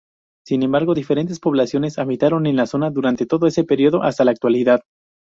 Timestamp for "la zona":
2.55-2.89